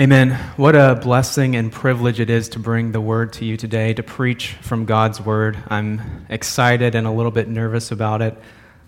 [0.00, 0.30] Amen.
[0.56, 4.02] What a blessing and privilege it is to bring the word to you today, to
[4.02, 5.62] preach from God's word.
[5.68, 8.34] I'm excited and a little bit nervous about it.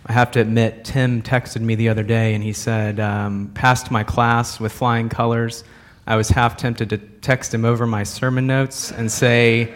[0.07, 3.91] I have to admit, Tim texted me the other day and he said, um, passed
[3.91, 5.65] my class with flying colors.
[6.07, 9.75] I was half tempted to text him over my sermon notes and say,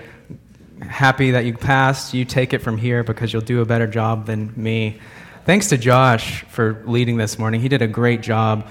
[0.81, 2.15] Happy that you passed.
[2.15, 5.01] You take it from here because you'll do a better job than me.
[5.45, 7.61] Thanks to Josh for leading this morning.
[7.61, 8.67] He did a great job.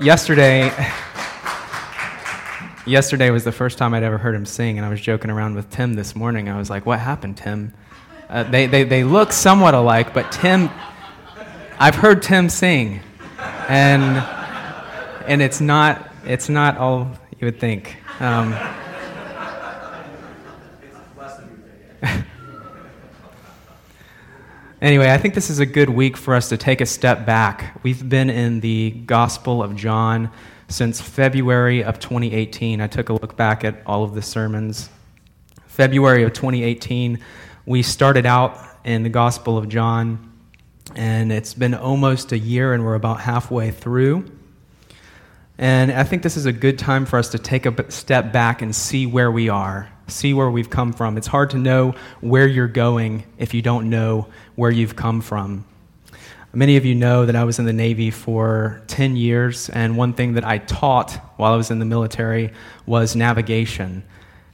[0.00, 0.72] Yesterday,
[2.86, 5.54] yesterday was the first time I'd ever heard him sing, and I was joking around
[5.54, 6.48] with Tim this morning.
[6.48, 7.72] I was like, What happened, Tim?
[8.28, 10.70] Uh, they, they, they look somewhat alike, but Tim,
[11.78, 13.00] I've heard Tim sing,
[13.68, 14.02] and,
[15.26, 17.96] and it's, not, it's not all you would think.
[18.20, 18.54] Um,
[24.82, 27.78] Anyway, I think this is a good week for us to take a step back.
[27.84, 30.28] We've been in the Gospel of John
[30.72, 32.80] since February of 2018.
[32.80, 34.88] I took a look back at all of the sermons.
[35.66, 37.18] February of 2018,
[37.66, 40.32] we started out in the Gospel of John,
[40.96, 44.30] and it's been almost a year, and we're about halfway through.
[45.58, 48.62] And I think this is a good time for us to take a step back
[48.62, 51.16] and see where we are, see where we've come from.
[51.16, 55.64] It's hard to know where you're going if you don't know where you've come from.
[56.54, 60.12] Many of you know that I was in the Navy for 10 years, and one
[60.12, 62.52] thing that I taught while I was in the military
[62.84, 64.02] was navigation.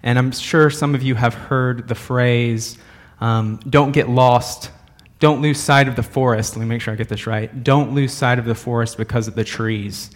[0.04, 2.78] And I'm sure some of you have heard the phrase,
[3.20, 4.70] um, don't get lost,
[5.18, 6.54] don't lose sight of the forest.
[6.54, 7.64] Let me make sure I get this right.
[7.64, 10.12] Don't lose sight of the forest because of the trees.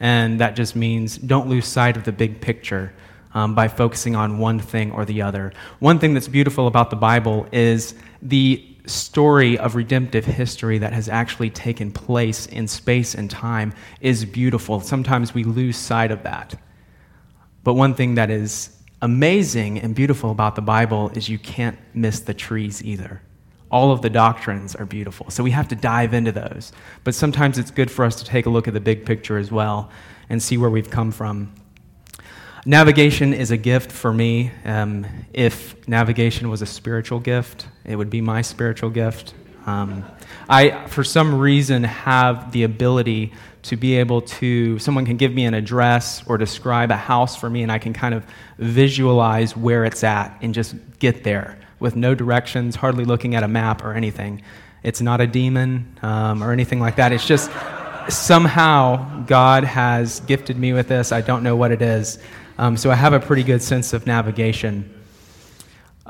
[0.00, 2.94] And that just means don't lose sight of the big picture
[3.34, 5.52] um, by focusing on one thing or the other.
[5.80, 11.08] One thing that's beautiful about the Bible is the story of redemptive history that has
[11.08, 14.80] actually taken place in space and time is beautiful.
[14.80, 16.54] Sometimes we lose sight of that.
[17.64, 18.70] But one thing that is
[19.02, 23.20] amazing and beautiful about the Bible is you can't miss the trees either.
[23.70, 25.30] All of the doctrines are beautiful.
[25.30, 26.72] So we have to dive into those.
[27.02, 29.50] But sometimes it's good for us to take a look at the big picture as
[29.50, 29.90] well
[30.30, 31.52] and see where we've come from.
[32.68, 34.50] Navigation is a gift for me.
[34.64, 39.34] Um, if navigation was a spiritual gift, it would be my spiritual gift.
[39.66, 40.04] Um,
[40.48, 43.32] I, for some reason, have the ability
[43.62, 47.48] to be able to, someone can give me an address or describe a house for
[47.48, 48.26] me, and I can kind of
[48.58, 53.48] visualize where it's at and just get there with no directions, hardly looking at a
[53.48, 54.42] map or anything.
[54.82, 57.12] It's not a demon um, or anything like that.
[57.12, 57.48] It's just
[58.08, 61.12] somehow God has gifted me with this.
[61.12, 62.18] I don't know what it is.
[62.58, 64.92] Um, so I have a pretty good sense of navigation.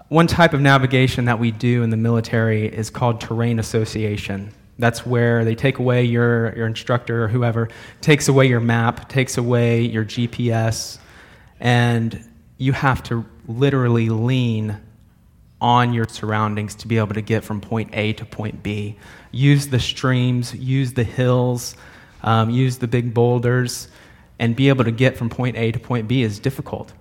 [0.08, 4.52] One type of navigation that we do in the military is called terrain association.
[4.78, 7.68] That's where they take away your, your instructor or whoever,
[8.00, 10.98] takes away your map, takes away your GPS,
[11.58, 12.22] and
[12.58, 14.76] you have to literally lean
[15.60, 18.96] on your surroundings to be able to get from point A to point B.
[19.32, 21.74] Use the streams, use the hills,
[22.22, 23.88] um, use the big boulders
[24.38, 26.92] and be able to get from point A to point B is difficult.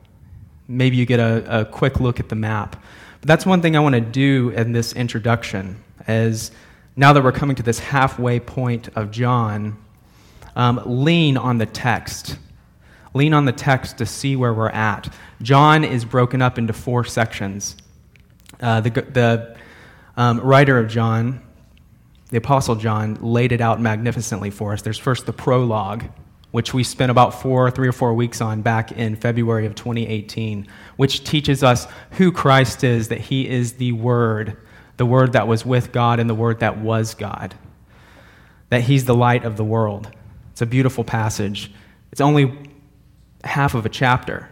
[0.67, 2.81] Maybe you get a, a quick look at the map.
[3.21, 6.51] But that's one thing I want to do in this introduction, as
[6.95, 9.77] now that we're coming to this halfway point of John,
[10.55, 12.37] um, lean on the text.
[13.13, 15.13] Lean on the text to see where we're at.
[15.41, 17.75] John is broken up into four sections.
[18.59, 19.57] Uh, the the
[20.17, 21.41] um, writer of John,
[22.29, 24.81] the Apostle John, laid it out magnificently for us.
[24.81, 26.05] There's first the prologue,
[26.55, 30.65] which we spent about four, three or four weeks on back in February of 2018,
[30.95, 34.55] which teaches us who Christ is, that he is the Word,
[34.95, 37.55] the Word that was with God and the Word that was God,
[38.69, 40.09] that he's the light of the world.
[40.53, 41.73] It's a beautiful passage.
[42.13, 42.57] It's only
[43.43, 44.47] half of a chapter.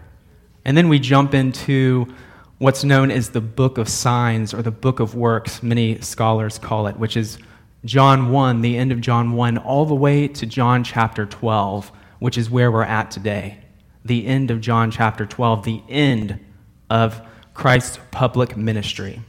[0.65, 2.13] And then we jump into
[2.57, 6.87] what's known as the book of signs or the book of works, many scholars call
[6.87, 7.37] it, which is
[7.85, 12.37] John 1, the end of John 1, all the way to John chapter 12, which
[12.37, 13.57] is where we're at today.
[14.05, 16.39] The end of John chapter 12, the end
[16.89, 17.21] of
[17.53, 19.21] Christ's public ministry.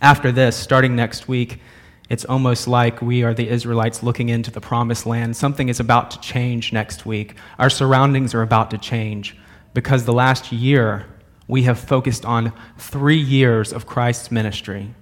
[0.00, 1.60] After this, starting next week,
[2.08, 5.36] it's almost like we are the Israelites looking into the promised land.
[5.36, 7.34] Something is about to change next week.
[7.58, 9.36] Our surroundings are about to change
[9.72, 11.06] because the last year
[11.48, 14.94] we have focused on three years of Christ's ministry.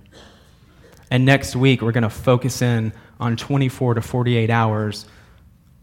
[1.12, 5.04] And next week, we're going to focus in on 24 to 48 hours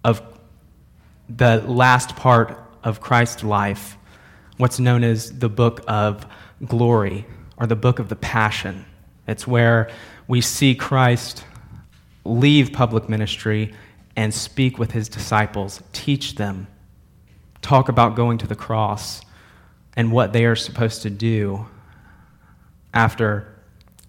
[0.04, 0.24] of
[1.30, 3.96] the last part of Christ's life,
[4.58, 6.26] what's known as the book of
[6.66, 7.28] glory
[7.58, 8.86] or the book of the passion.
[9.28, 9.92] It's where
[10.28, 11.46] we see Christ
[12.26, 13.76] leave public ministry
[14.16, 16.66] and speak with his disciples, teach them,
[17.62, 19.22] talk about going to the cross
[19.96, 21.68] and what they are supposed to do
[22.96, 23.48] after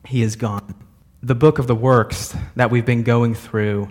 [0.07, 0.75] he is gone.
[1.23, 3.89] The book of the works that we've been going through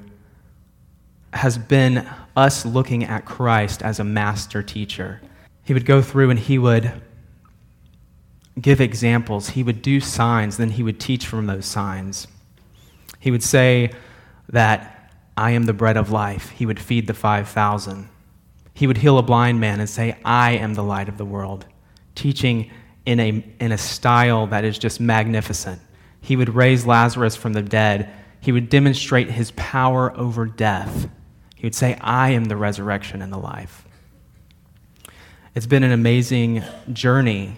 [1.31, 5.21] has been us looking at Christ as a master teacher.
[5.63, 6.91] He would go through and he would
[8.59, 12.27] give examples, he would do signs, then he would teach from those signs.
[13.19, 13.91] He would say
[14.49, 16.49] that I am the bread of life.
[16.49, 18.09] He would feed the 5,000.
[18.73, 21.65] He would heal a blind man and say, I am the light of the world,
[22.15, 22.71] teaching
[23.05, 25.79] in a, in a style that is just magnificent.
[26.21, 28.09] He would raise Lazarus from the dead.
[28.41, 31.09] He would demonstrate his power over death.
[31.55, 33.85] He would say, I am the resurrection and the life.
[35.55, 36.63] It's been an amazing
[36.93, 37.57] journey.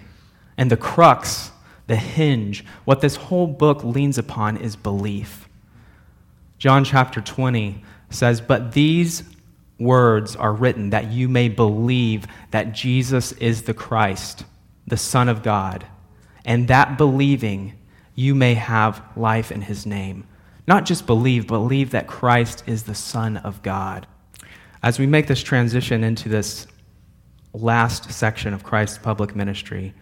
[0.58, 1.52] And the crux,
[1.88, 5.48] the hinge, what this whole book leans upon is belief.
[6.58, 9.24] John chapter 20 says, But these
[9.80, 14.46] words are written that you may believe that Jesus is the Christ,
[14.86, 15.86] the Son of God,
[16.46, 17.74] and that believing
[18.22, 20.26] you may have life in his name.
[20.68, 24.06] Not just believe, believe that Christ is the Son of God.
[24.84, 26.68] As we make this transition into this
[27.54, 29.96] last section of Christ's public ministry,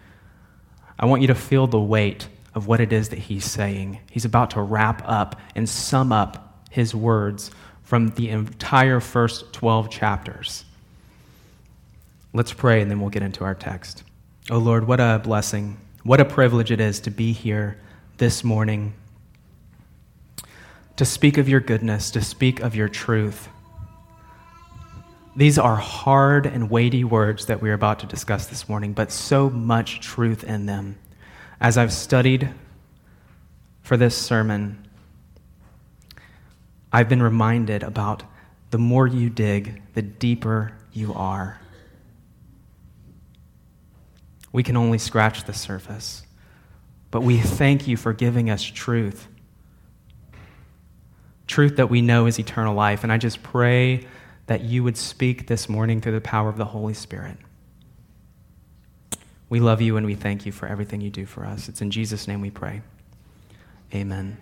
[1.00, 4.00] I want you to feel the weight of what it is that he's saying.
[4.12, 7.52] He's about to wrap up and sum up his words
[7.84, 10.66] from the entire first 12 chapters.
[12.34, 14.04] Let's pray and then we'll get into our text.
[14.52, 17.78] Oh Lord, what a blessing, what a privilege it is to be here
[18.20, 18.94] this morning
[20.98, 23.48] to speak of your goodness, to speak of your truth.
[25.38, 29.10] These are hard and weighty words that we are about to discuss this morning, but
[29.10, 30.98] so much truth in them.
[31.62, 32.50] As I've studied
[33.84, 34.86] for this sermon,
[36.92, 38.24] I've been reminded about
[38.72, 41.62] the more you dig, the deeper you are.
[44.52, 46.24] We can only scratch the surface,
[47.12, 49.28] but we thank you for giving us truth
[51.50, 53.04] truth that we know is eternal life.
[53.04, 54.06] And I just pray
[54.46, 57.38] that you would speak this morning through the power of the Holy Spirit.
[59.50, 61.68] We love you and we thank you for everything you do for us.
[61.68, 62.82] It's in Jesus' name we pray.
[63.94, 64.38] Amen.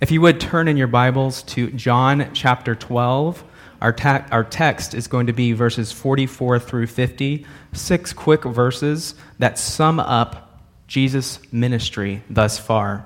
[0.00, 3.44] If you would turn in your Bibles to John chapter 12,
[3.82, 9.14] our, ta- our text is going to be verses 44 through 50, six quick verses
[9.38, 10.47] that sum up
[10.88, 13.04] Jesus' ministry thus far.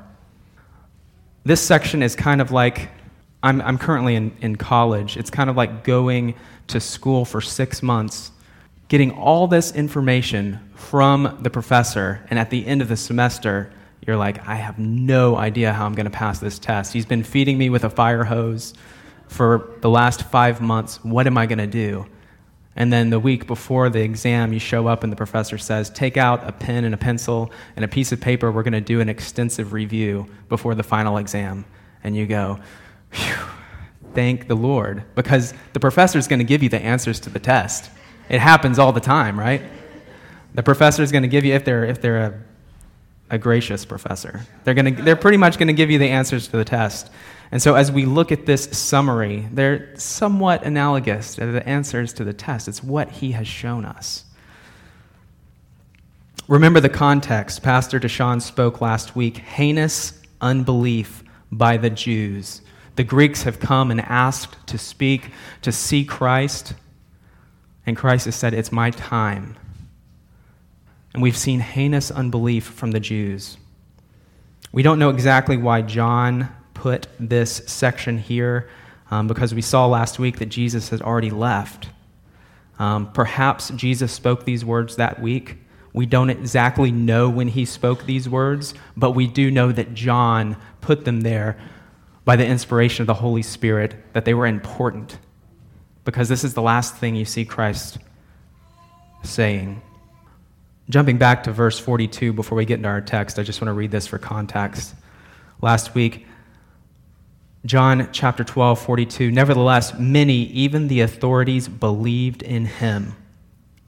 [1.44, 2.88] This section is kind of like
[3.42, 5.16] I'm, I'm currently in, in college.
[5.16, 6.36] It's kind of like going
[6.68, 8.30] to school for six months,
[8.88, 13.72] getting all this information from the professor, and at the end of the semester,
[14.06, 16.92] you're like, I have no idea how I'm going to pass this test.
[16.92, 18.74] He's been feeding me with a fire hose
[19.28, 21.02] for the last five months.
[21.04, 22.06] What am I going to do?
[22.74, 26.16] And then the week before the exam, you show up and the professor says, Take
[26.16, 28.50] out a pen and a pencil and a piece of paper.
[28.50, 31.66] We're going to do an extensive review before the final exam.
[32.02, 32.60] And you go,
[34.14, 35.04] Thank the Lord.
[35.14, 37.90] Because the professor is going to give you the answers to the test.
[38.28, 39.62] It happens all the time, right?
[40.54, 42.40] The professor is going to give you, if they're, if they're a,
[43.30, 46.48] a gracious professor, they're, going to, they're pretty much going to give you the answers
[46.48, 47.10] to the test.
[47.52, 52.24] And so, as we look at this summary, they're somewhat analogous to the answers to
[52.24, 52.66] the test.
[52.66, 54.24] It's what he has shown us.
[56.48, 57.62] Remember the context.
[57.62, 62.62] Pastor Deshaun spoke last week heinous unbelief by the Jews.
[62.96, 65.30] The Greeks have come and asked to speak,
[65.60, 66.72] to see Christ,
[67.84, 69.56] and Christ has said, It's my time.
[71.12, 73.58] And we've seen heinous unbelief from the Jews.
[74.72, 76.48] We don't know exactly why John
[76.82, 78.68] put this section here
[79.08, 81.88] um, because we saw last week that Jesus has already left.
[82.80, 85.58] Um, perhaps Jesus spoke these words that week.
[85.92, 90.56] We don't exactly know when he spoke these words, but we do know that John
[90.80, 91.56] put them there
[92.24, 95.18] by the inspiration of the Holy Spirit, that they were important.
[96.04, 97.98] Because this is the last thing you see Christ
[99.22, 99.80] saying.
[100.90, 103.72] Jumping back to verse 42 before we get into our text, I just want to
[103.72, 104.96] read this for context.
[105.60, 106.26] Last week,
[107.64, 109.30] John chapter 12, 42.
[109.30, 113.14] Nevertheless, many, even the authorities, believed in him.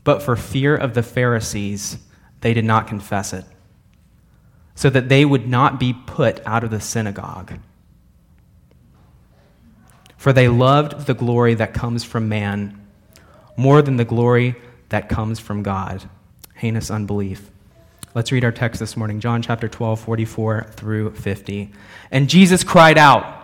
[0.04, 1.98] But for fear of the Pharisees,
[2.40, 3.44] they did not confess it,
[4.74, 7.58] so that they would not be put out of the synagogue.
[10.16, 12.80] For they loved the glory that comes from man
[13.56, 14.54] more than the glory
[14.88, 16.08] that comes from God.
[16.54, 17.50] Heinous unbelief.
[18.14, 21.72] Let's read our text this morning, John chapter 12, 44 through 50.
[22.10, 23.43] And Jesus cried out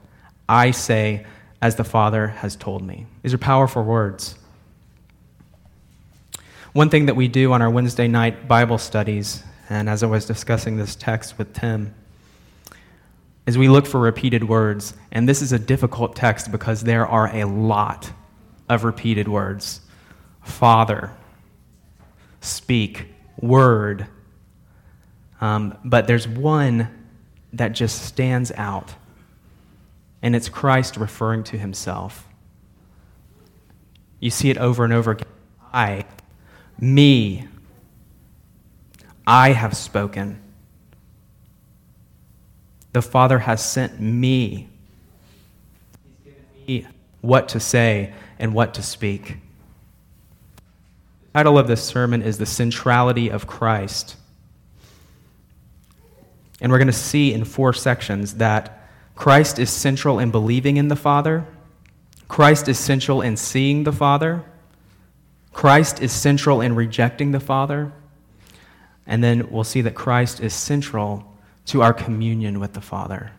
[0.51, 1.25] I say
[1.61, 3.05] as the Father has told me.
[3.21, 4.35] These are powerful words.
[6.73, 10.25] One thing that we do on our Wednesday night Bible studies, and as I was
[10.25, 11.93] discussing this text with Tim,
[13.45, 14.93] is we look for repeated words.
[15.13, 18.11] And this is a difficult text because there are a lot
[18.67, 19.79] of repeated words
[20.43, 21.11] Father,
[22.41, 23.07] speak,
[23.39, 24.05] word.
[25.39, 26.89] Um, but there's one
[27.53, 28.93] that just stands out
[30.21, 32.27] and it's Christ referring to himself.
[34.19, 35.27] You see it over and over again.
[35.73, 36.05] I,
[36.79, 37.47] me,
[39.25, 40.39] I have spoken.
[42.93, 44.69] The Father has sent me.
[46.03, 46.87] He's given me
[47.21, 49.37] what to say and what to speak.
[51.33, 54.17] The title of this sermon is The Centrality of Christ.
[56.59, 58.80] And we're going to see in four sections that
[59.21, 61.45] Christ is central in believing in the Father.
[62.27, 64.43] Christ is central in seeing the Father.
[65.53, 67.91] Christ is central in rejecting the Father.
[69.05, 71.23] And then we'll see that Christ is central
[71.67, 73.33] to our communion with the Father.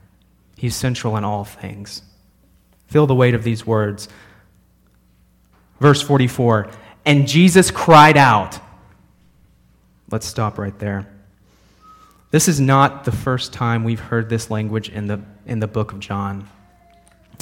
[0.56, 2.02] He's central in all things.
[2.86, 4.08] Feel the weight of these words.
[5.80, 6.70] Verse 44
[7.04, 8.56] And Jesus cried out.
[10.12, 11.11] Let's stop right there.
[12.32, 15.92] This is not the first time we've heard this language in the, in the book
[15.92, 16.48] of John,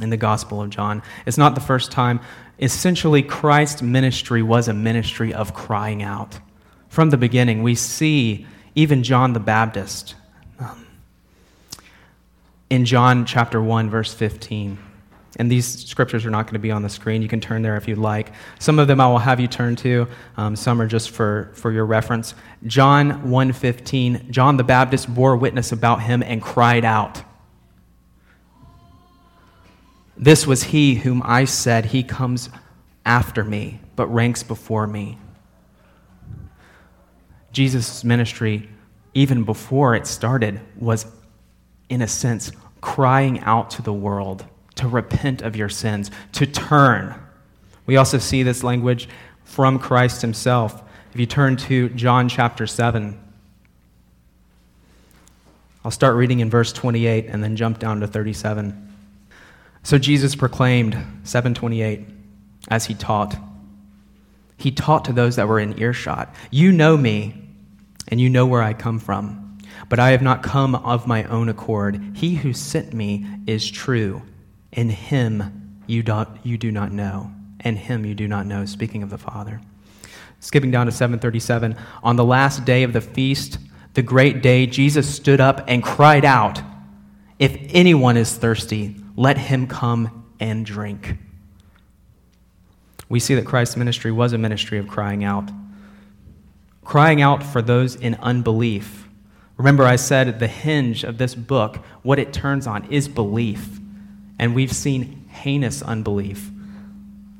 [0.03, 1.03] in the Gospel of John.
[1.27, 2.19] It's not the first time.
[2.59, 6.41] Essentially, Christ's ministry was a ministry of crying out.
[6.89, 10.17] From the beginning, we see even John the Baptist
[10.59, 10.85] um,
[12.69, 14.77] in John chapter 1, verse 15.
[15.41, 17.23] And these scriptures are not going to be on the screen.
[17.23, 18.31] You can turn there if you'd like.
[18.59, 20.07] Some of them I will have you turn to.
[20.37, 22.35] Um, some are just for, for your reference.
[22.67, 27.23] John 1.15, John the Baptist bore witness about him and cried out.
[30.15, 32.51] This was he whom I said, He comes
[33.07, 35.17] after me, but ranks before me.
[37.51, 38.69] Jesus' ministry,
[39.15, 41.07] even before it started, was,
[41.89, 44.45] in a sense, crying out to the world
[44.81, 47.15] to repent of your sins, to turn.
[47.87, 49.09] We also see this language
[49.45, 50.83] from Christ himself.
[51.13, 53.19] If you turn to John chapter 7,
[55.85, 58.95] I'll start reading in verse 28 and then jump down to 37.
[59.83, 60.95] So Jesus proclaimed
[61.25, 62.07] 728
[62.69, 63.37] as he taught.
[64.57, 66.35] He taught to those that were in earshot.
[66.51, 67.35] You know me,
[68.09, 69.59] and you know where I come from.
[69.89, 72.01] But I have not come of my own accord.
[72.15, 74.23] He who sent me is true
[74.73, 77.33] in him you, do, you do not know.
[77.61, 79.61] And him you do not know, speaking of the Father.
[80.39, 81.77] Skipping down to 737.
[82.03, 83.59] On the last day of the feast,
[83.95, 86.61] the great day, Jesus stood up and cried out,
[87.39, 91.19] If anyone is thirsty, let him come and drink.
[93.09, 95.51] We see that Christ's ministry was a ministry of crying out.
[96.85, 99.09] Crying out for those in unbelief.
[99.57, 103.80] Remember, I said the hinge of this book, what it turns on, is belief.
[104.41, 106.51] And we've seen heinous unbelief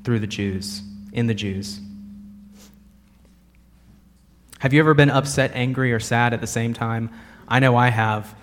[0.03, 1.79] through the Jews, in the Jews.
[4.59, 7.09] Have you ever been upset, angry, or sad at the same time?
[7.47, 8.35] I know I have.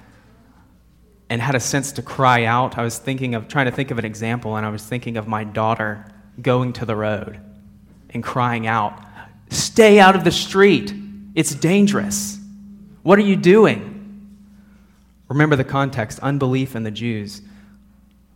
[1.31, 2.77] And had a sense to cry out.
[2.77, 5.29] I was thinking of trying to think of an example, and I was thinking of
[5.29, 6.05] my daughter
[6.43, 7.38] going to the road
[8.11, 9.00] and crying out,
[9.50, 10.93] Stay out of the street.
[11.37, 12.41] It's dangerous.
[13.05, 13.95] What are you doing?
[15.29, 17.43] Remember the context unbelief in the Jews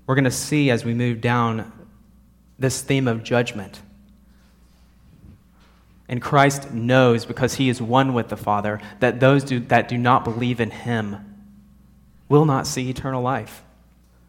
[0.06, 1.70] we're going to see as we move down
[2.58, 3.80] this theme of judgment.
[6.08, 9.96] And Christ knows, because he is one with the Father, that those do, that do
[9.96, 11.16] not believe in him
[12.28, 13.62] will not see eternal life.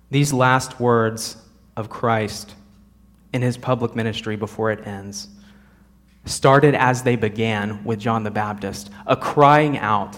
[0.10, 1.38] These last words
[1.76, 2.56] of Christ
[3.34, 5.28] in his public ministry before it ends
[6.26, 10.18] started as they began with John the Baptist, a crying out.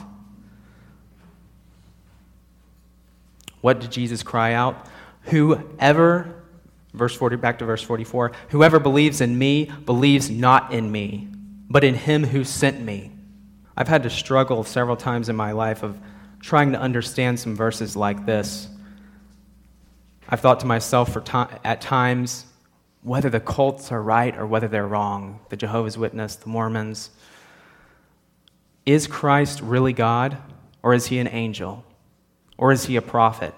[3.62, 4.88] What did Jesus cry out?
[5.26, 6.44] Whoever,
[6.94, 11.28] verse 40, back to verse 44, whoever believes in me believes not in me,
[11.70, 13.12] but in him who sent me.
[13.76, 16.00] I've had to struggle several times in my life of
[16.40, 18.70] trying to understand some verses like this.
[20.30, 22.46] I've thought to myself for to- at times
[23.02, 27.12] whether the cults are right or whether they're wrong, the Jehovah's Witness, the Mormons.
[28.86, 30.38] Is Christ really God
[30.82, 31.84] or is he an angel?
[32.58, 33.54] Or is he a prophet?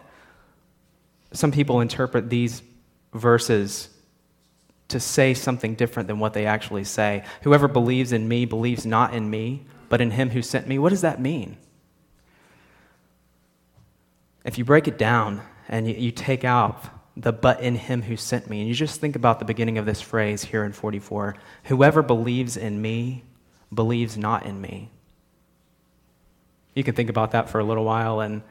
[1.34, 2.62] Some people interpret these
[3.14, 3.90] verses
[4.90, 7.24] to say something different than what they actually say.
[7.42, 10.80] Whoever believes in me believes not in me, but in him who sent me.
[10.80, 11.58] What does that mean?
[14.46, 16.86] If you break it down and you, take out
[17.18, 19.86] the but in him who sent me, and you just think about the beginning of
[19.86, 23.26] this phrase here in 44 whoever believes in me
[23.74, 24.90] believes not in me.
[26.74, 28.42] You can think about that for a little while and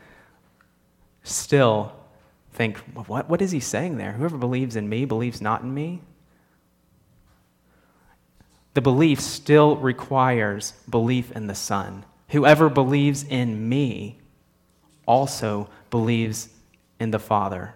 [1.22, 1.95] still
[2.56, 4.12] think, what, what is he saying there?
[4.12, 6.00] Whoever believes in me believes not in me?
[8.72, 12.04] The belief still requires belief in the Son.
[12.30, 14.18] Whoever believes in me
[15.06, 16.48] also believes
[16.98, 17.74] in the Father.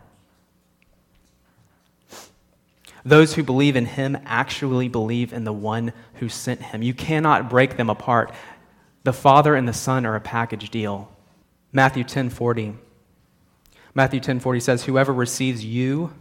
[3.04, 6.82] Those who believe in him actually believe in the one who sent him.
[6.82, 8.32] You cannot break them apart.
[9.04, 11.10] The Father and the Son are a package deal.
[11.72, 12.76] Matthew 10:40
[13.94, 16.12] Matthew 10:40 says, "Whoever receives you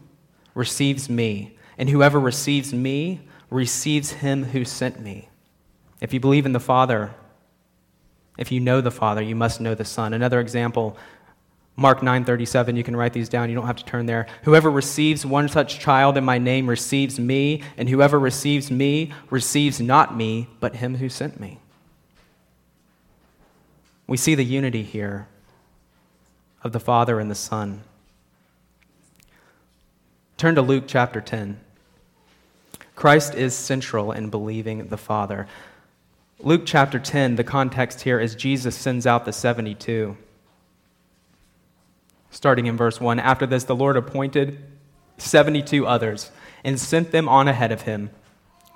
[0.56, 5.30] receives me, and whoever receives me receives him who sent me."
[6.02, 7.12] If you believe in the Father,
[8.38, 10.14] if you know the Father, you must know the Son.
[10.14, 10.98] Another example,
[11.76, 14.28] Mark 9:37, you can write these down, you don't have to turn there.
[14.44, 19.80] Whoever receives one such child in my name receives me, and whoever receives me receives
[19.80, 21.60] not me, but him who sent me.
[24.08, 25.27] We see the unity here
[26.63, 27.83] of the Father and the Son.
[30.37, 31.59] Turn to Luke chapter 10.
[32.95, 35.48] Christ is central in believing the Father.
[36.41, 40.17] Luke chapter 10, the context here is Jesus sends out the 72.
[42.31, 44.63] Starting in verse 1 After this, the Lord appointed
[45.17, 46.31] 72 others
[46.63, 48.09] and sent them on ahead of him,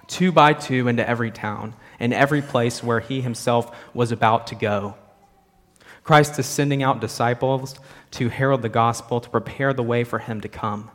[0.07, 4.55] two by two, into every town and every place where he himself was about to
[4.55, 4.95] go.
[6.03, 7.75] Christ is sending out disciples
[8.11, 10.91] to herald the gospel, to prepare the way for him to come.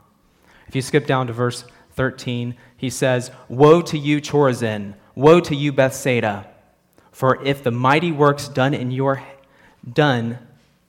[0.66, 4.94] If you skip down to verse 13, he says, Woe to you, Chorazin!
[5.14, 6.47] Woe to you, Bethsaida!
[7.11, 9.23] For if the mighty works done in your
[9.92, 10.38] done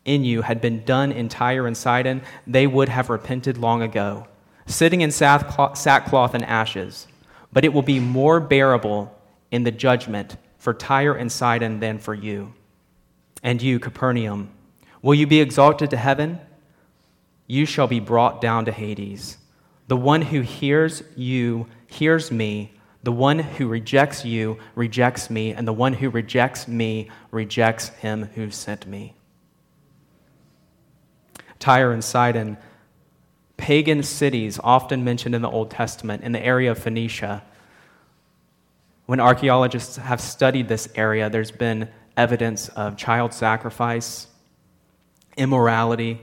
[0.06, 4.28] in you had been done in Tyre and Sidon, they would have repented long ago,
[4.66, 7.08] sitting in sackcloth and ashes.
[7.52, 9.16] But it will be more bearable
[9.50, 12.54] in the judgment for Tyre and Sidon than for you.
[13.42, 14.50] And you, Capernaum,
[15.02, 16.40] will you be exalted to heaven?
[17.48, 19.38] You shall be brought down to Hades.
[19.88, 22.74] The one who hears you hears me.
[23.02, 28.30] The one who rejects you rejects me, and the one who rejects me rejects him
[28.36, 29.16] who sent me.
[31.60, 32.58] Tyre and Sidon,
[33.58, 37.44] pagan cities often mentioned in the Old Testament in the area of Phoenicia.
[39.06, 44.28] When archaeologists have studied this area, there's been evidence of child sacrifice,
[45.38, 46.20] immorality,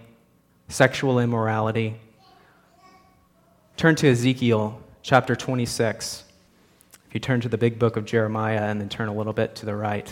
[0.68, 1.96] sexual immorality.
[3.78, 6.24] Turn to Ezekiel chapter 26.
[7.08, 9.54] If you turn to the big book of Jeremiah and then turn a little bit
[9.56, 10.06] to the right,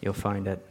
[0.00, 0.66] you'll find it.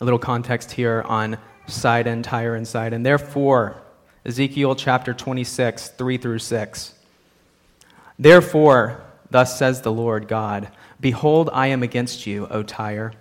[0.00, 3.04] A little context here on Sidon, Tyre, and Sidon.
[3.04, 3.80] Therefore,
[4.26, 6.94] Ezekiel chapter 26, 3 through 6.
[8.18, 10.68] Therefore, thus says the Lord God,
[11.04, 13.12] Behold, I am against you, O Tyre,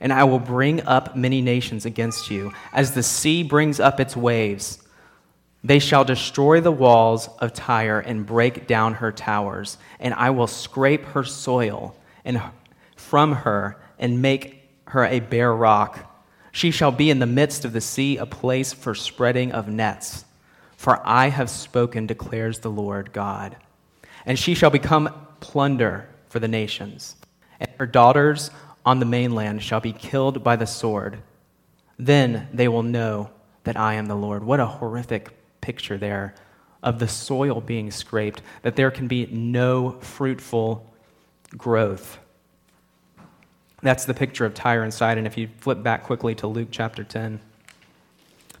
[0.00, 4.16] and I will bring up many nations against you, as the sea brings up its
[4.16, 4.78] waves.
[5.62, 10.46] They shall destroy the walls of Tyre and break down her towers, and I will
[10.46, 12.40] scrape her soil and
[12.96, 16.10] from her and make her a bare rock.
[16.50, 20.24] She shall be in the midst of the sea, a place for spreading of nets.
[20.78, 23.54] For I have spoken, declares the Lord God.
[24.24, 27.16] And she shall become plunder for the nations,
[27.60, 28.50] and her daughters
[28.84, 31.18] on the mainland shall be killed by the sword.
[31.98, 33.30] Then they will know
[33.64, 34.44] that I am the Lord.
[34.44, 36.34] What a horrific picture there
[36.82, 40.88] of the soil being scraped, that there can be no fruitful
[41.56, 42.18] growth.
[43.82, 45.26] That's the picture of Tyre and Sidon.
[45.26, 47.40] If you flip back quickly to Luke chapter 10,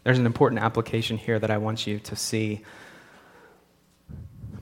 [0.04, 2.62] there's an important application here that I want you to see.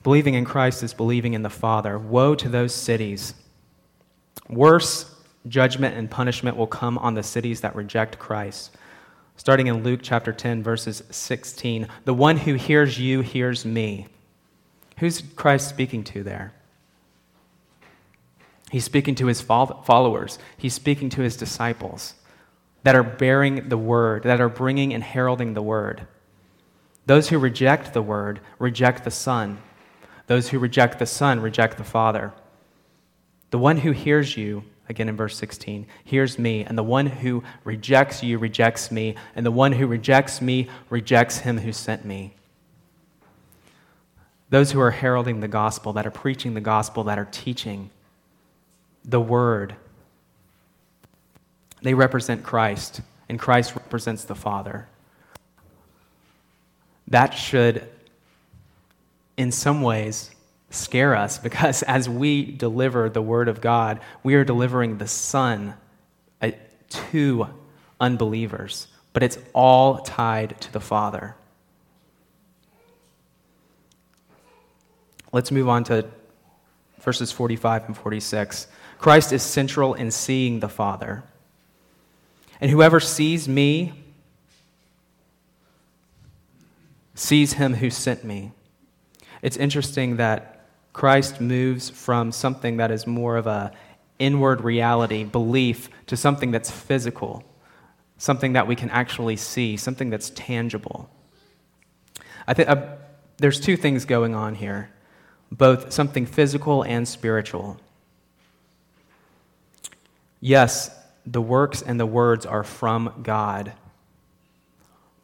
[0.03, 1.97] Believing in Christ is believing in the Father.
[1.97, 3.33] Woe to those cities.
[4.49, 5.13] Worse
[5.47, 8.75] judgment and punishment will come on the cities that reject Christ.
[9.35, 11.87] Starting in Luke chapter 10, verses 16.
[12.05, 14.07] The one who hears you hears me.
[14.97, 16.53] Who's Christ speaking to there?
[18.71, 22.15] He's speaking to his followers, he's speaking to his disciples
[22.83, 26.07] that are bearing the word, that are bringing and heralding the word.
[27.05, 29.59] Those who reject the word reject the Son.
[30.27, 32.33] Those who reject the Son reject the Father.
[33.51, 37.43] The one who hears you, again in verse 16, hears me, and the one who
[37.63, 42.33] rejects you rejects me, and the one who rejects me rejects him who sent me.
[44.49, 47.89] Those who are heralding the gospel, that are preaching the gospel, that are teaching
[49.03, 49.75] the word,
[51.81, 54.87] they represent Christ, and Christ represents the Father.
[57.07, 57.87] That should,
[59.37, 60.31] in some ways,
[60.69, 65.73] scare us because as we deliver the Word of God, we are delivering the Son
[66.41, 66.51] uh,
[66.89, 67.47] to
[67.99, 71.35] unbelievers, but it's all tied to the Father.
[75.31, 76.05] Let's move on to
[76.99, 78.67] verses 45 and 46.
[78.97, 81.23] Christ is central in seeing the Father.
[82.59, 83.93] And whoever sees me
[87.13, 88.51] sees him who sent me.
[89.41, 90.56] It's interesting that
[90.97, 93.71] Christ moves from something that is more of a
[94.17, 97.43] inward reality, belief, to something that's physical,
[98.17, 101.07] something that we can actually see, something that's tangible.
[102.47, 102.95] I think uh,
[103.37, 104.89] there's two things going on here,
[105.51, 107.79] both something physical and spiritual.
[110.41, 110.89] Yes,
[111.27, 113.73] the works and the words are from God.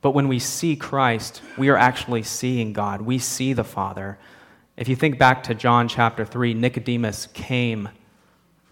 [0.03, 3.01] But when we see Christ, we are actually seeing God.
[3.01, 4.19] We see the Father.
[4.75, 7.89] If you think back to John chapter 3, Nicodemus came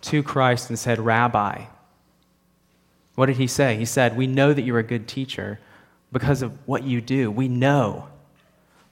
[0.02, 1.66] to Christ and said, Rabbi.
[3.16, 3.76] What did he say?
[3.76, 5.60] He said, We know that you're a good teacher
[6.12, 7.30] because of what you do.
[7.30, 8.08] We know.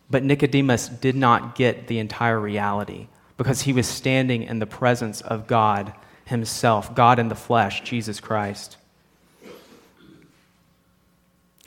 [0.10, 5.22] But Nicodemus did not get the entire reality because he was standing in the presence
[5.22, 5.94] of God
[6.26, 8.78] himself, God in the flesh, Jesus Christ.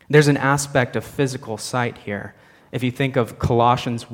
[0.08, 2.34] There's an aspect of physical sight here.
[2.70, 4.10] If you think of Colossians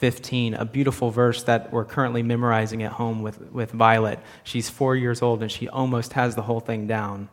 [0.00, 4.18] 1:15, a beautiful verse that we're currently memorizing at home with, with Violet.
[4.44, 7.28] She's 4 years old and she almost has the whole thing down.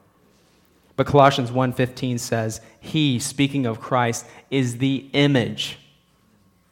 [0.96, 5.78] But Colossians 1:15 says, "He, speaking of Christ, is the image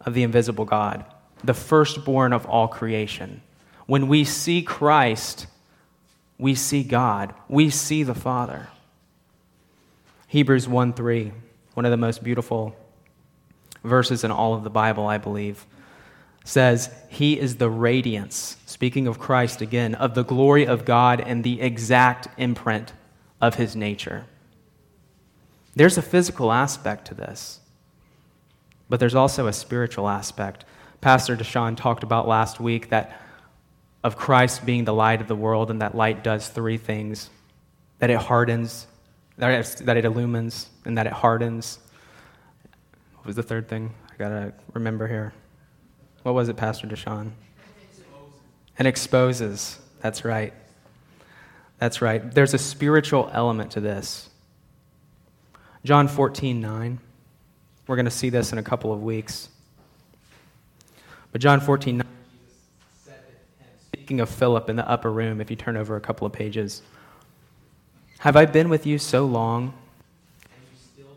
[0.02, 1.06] of the invisible God,
[1.44, 3.42] the firstborn of all creation."
[3.86, 5.48] When we see Christ,
[6.38, 8.70] we see God, we see the Father.
[10.28, 11.34] Hebrews 1 3,
[11.74, 12.76] one of the most beautiful
[13.84, 15.66] verses in all of the Bible, I believe,
[16.44, 21.44] says, He is the radiance, speaking of Christ again, of the glory of God and
[21.44, 22.94] the exact imprint
[23.42, 24.26] of His nature.
[25.76, 27.60] There's a physical aspect to this,
[28.90, 30.66] but there's also a spiritual aspect.
[31.02, 33.20] Pastor Deshaun talked about last week that
[34.04, 37.30] of Christ being the light of the world, and that light does three things
[38.00, 38.86] that it hardens,
[39.38, 41.80] that it, that it illumines, and that it hardens.
[43.16, 43.94] What was the third thing?
[44.12, 45.34] I gotta remember here.
[46.24, 47.32] What was it, Pastor Deshaun?
[48.80, 49.80] And exposes.
[50.02, 50.54] That's right.
[51.80, 52.34] That's right.
[52.34, 54.30] There's a spiritual element to this.
[55.84, 57.00] John 14, 9.
[57.88, 59.50] We're going to see this in a couple of weeks.
[61.32, 62.08] But John 14, 9
[64.04, 66.82] speaking of Philip in the upper room, if you turn over a couple of pages,
[68.20, 69.74] have I been with you so long,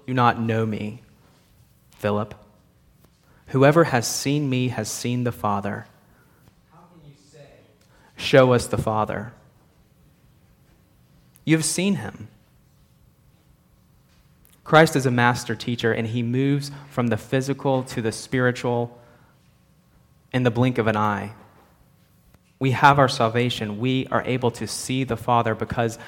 [0.06, 1.02] do not know me,
[1.98, 2.34] Philip?
[3.48, 5.86] Whoever has seen me has seen the Father.
[6.72, 7.46] How can you say,
[8.16, 9.32] Show us the Father?
[11.44, 12.28] You've seen him.
[14.64, 18.98] Christ is a master teacher, and he moves from the physical to the spiritual
[20.32, 21.32] in the blink of an eye
[22.58, 25.98] we have our salvation, we are able to see the Father because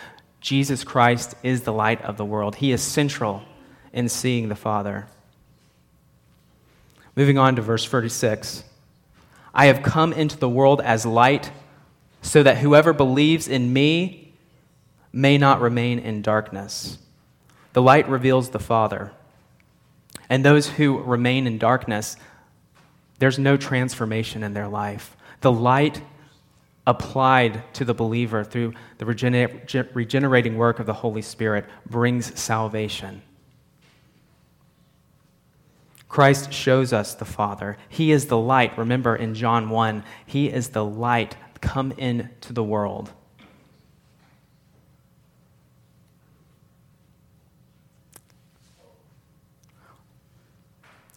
[0.40, 2.57] Jesus Christ is the light of the world.
[2.57, 3.42] He is central
[3.92, 5.09] in seeing the Father.
[7.19, 8.63] Moving on to verse 36
[9.53, 11.51] I have come into the world as light
[12.23, 14.35] so that whoever believes in me
[15.13, 16.99] may not remain in darkness.
[17.73, 19.11] The light reveals the Father.
[20.31, 22.17] And those who remain in darkness,
[23.19, 25.17] there's no transformation in their life.
[25.41, 26.01] The light
[26.87, 29.07] applied to the believer through the
[29.93, 33.23] regenerating work of the Holy Spirit brings salvation.
[36.09, 37.77] Christ shows us the Father.
[37.88, 38.77] He is the light.
[38.79, 43.12] Remember in John 1, He is the light come into the world.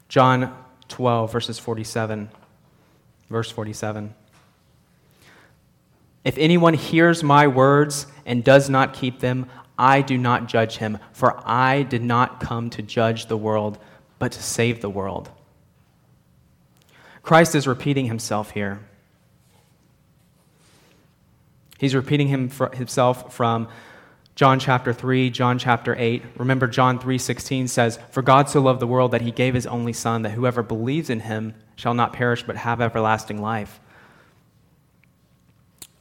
[0.09, 0.53] John
[0.89, 2.29] 12, verses 47.
[3.29, 4.13] Verse 47.
[6.25, 10.99] If anyone hears my words and does not keep them, I do not judge him,
[11.13, 13.79] for I did not come to judge the world,
[14.21, 15.31] but to save the world.
[17.23, 18.79] Christ is repeating himself here.
[21.79, 23.67] He's repeating himself from
[24.35, 26.23] John chapter 3, John chapter 8.
[26.37, 29.91] Remember John 3:16 says, "For God so loved the world that he gave his only
[29.91, 33.79] son that whoever believes in him shall not perish but have everlasting life."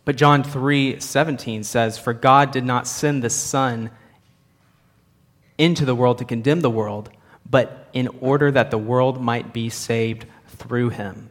[0.05, 3.91] But John 3:17 says, "For God did not send the son
[5.57, 7.09] into the world to condemn the world,
[7.51, 11.31] but in order that the world might be saved through him."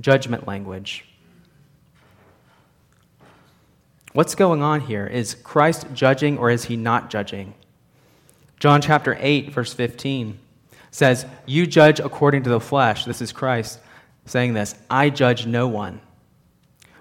[0.00, 1.04] Judgment language.
[4.12, 5.08] What's going on here?
[5.08, 7.54] Is Christ judging or is he not judging?
[8.60, 10.38] John chapter 8, verse 15
[10.92, 13.04] says, You judge according to the flesh.
[13.04, 13.80] This is Christ
[14.24, 14.76] saying this.
[14.88, 16.00] I judge no one.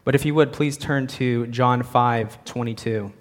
[0.04, 3.14] But if you would, please turn to John 5, 22.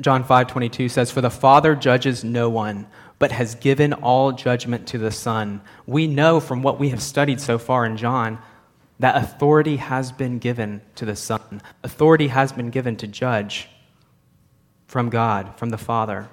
[0.00, 2.88] John 5, 22 says, For the Father judges no one,
[3.22, 5.60] but has given all judgment to the Son.
[5.86, 8.40] We know from what we have studied so far in John
[8.98, 13.68] that authority has been given to the Son, authority has been given to judge
[14.88, 16.28] from God, from the Father.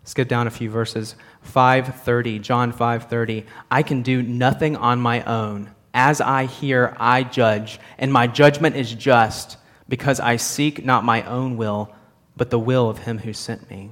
[0.00, 1.16] Let's skip down a few verses.
[1.40, 3.46] 5:30, John 5:30.
[3.70, 5.70] I can do nothing on my own.
[5.94, 9.56] As I hear, I judge, and my judgment is just,
[9.88, 11.90] because I seek not my own will,
[12.36, 13.90] but the will of him who sent me.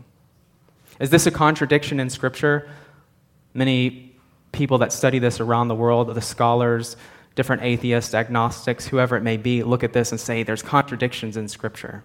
[1.01, 2.69] Is this a contradiction in scripture?
[3.55, 4.15] Many
[4.53, 6.97] people that study this around the world, the scholars,
[7.35, 11.49] different atheists, agnostics, whoever it may be, look at this and say there's contradictions in
[11.49, 12.05] Scripture.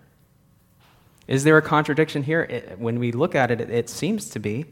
[1.28, 2.44] Is there a contradiction here?
[2.44, 4.66] It, when we look at it, it, it seems to be.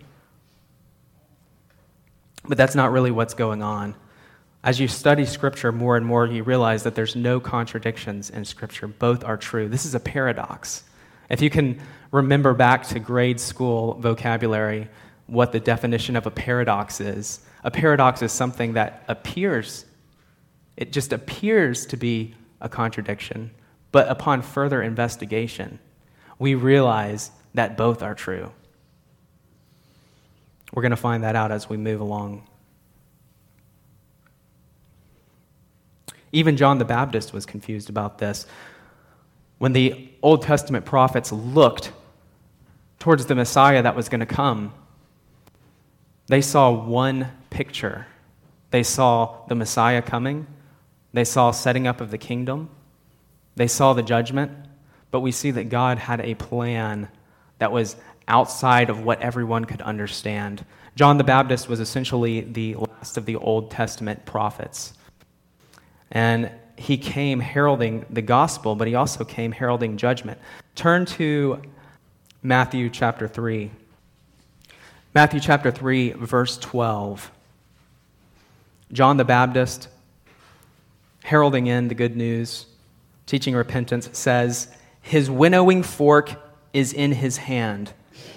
[2.47, 3.95] But that's not really what's going on.
[4.63, 8.88] As you study Scripture more and more, you realize that there's no contradictions in Scripture.
[8.88, 9.67] Both are true.
[9.67, 10.86] This is a paradox.
[11.29, 14.89] If you can remember back to grade school vocabulary,
[15.27, 19.85] what the definition of a paradox is, a paradox is something that appears,
[20.77, 23.51] it just appears to be a contradiction,
[23.91, 25.79] but upon further investigation,
[26.38, 28.51] we realize that both are true.
[30.73, 32.47] We're going to find that out as we move along.
[36.31, 38.45] Even John the Baptist was confused about this.
[39.65, 41.91] When the Old Testament prophets looked
[42.99, 44.71] towards the Messiah that was going to come,
[46.28, 48.06] they saw one picture.
[48.69, 50.45] They saw the Messiah coming,
[51.13, 52.69] they saw setting up of the kingdom,
[53.56, 54.51] they saw the judgment,
[55.10, 57.08] but we see that God had a plan
[57.58, 57.95] that was
[58.28, 60.63] outside of what everyone could understand.
[60.95, 64.93] John the Baptist was essentially the last of the Old Testament prophets.
[66.12, 70.39] And he came heralding the gospel, but he also came heralding judgment.
[70.75, 71.61] Turn to
[72.43, 73.71] Matthew chapter 3.
[75.13, 77.31] Matthew chapter 3, verse 12.
[78.91, 79.88] John the Baptist,
[81.23, 82.65] heralding in the good news,
[83.25, 84.67] teaching repentance, says,
[85.01, 86.31] His winnowing fork
[86.73, 87.93] is in his hand,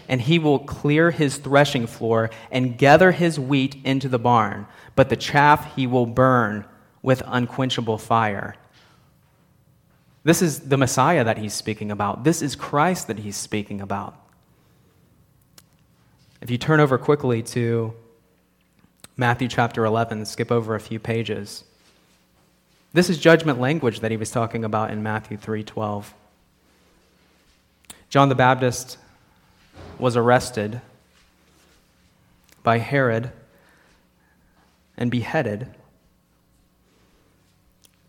[0.09, 5.09] and he will clear his threshing floor and gather his wheat into the barn, but
[5.09, 6.65] the chaff he will burn
[7.09, 8.55] with unquenchable fire.
[10.25, 12.23] This is the Messiah that he's speaking about.
[12.23, 14.15] This is Christ that he's speaking about.
[16.43, 17.95] If you turn over quickly to
[19.17, 21.65] Matthew chapter 11, skip over a few pages.
[22.93, 26.13] This is judgment language that he was talking about in Matthew 3:12.
[28.11, 28.99] John the Baptist
[29.99, 30.83] was arrested
[32.63, 33.33] by Herod
[34.99, 35.75] and beheaded.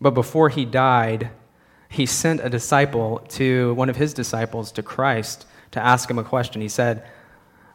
[0.00, 1.30] But before he died,
[1.88, 6.24] he sent a disciple to one of his disciples to Christ to ask him a
[6.24, 6.62] question.
[6.62, 7.06] He said,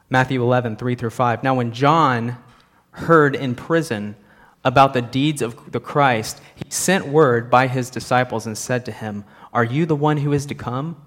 [0.10, 1.44] Matthew 11, 3 through 5.
[1.44, 2.38] Now, when John
[2.92, 4.16] heard in prison
[4.64, 8.92] about the deeds of the Christ, he sent word by his disciples and said to
[8.92, 11.02] him, Are you the one who is to come,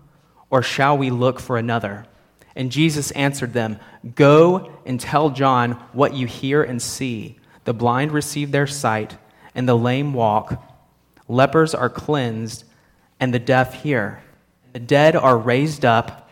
[0.50, 2.06] or shall we look for another?
[2.54, 3.78] And Jesus answered them,
[4.14, 7.38] Go and tell John what you hear and see.
[7.64, 9.16] The blind receive their sight,
[9.54, 10.62] and the lame walk.
[11.28, 12.64] Lepers are cleansed,
[13.20, 14.22] and the deaf hear.
[14.72, 16.30] The dead are raised up,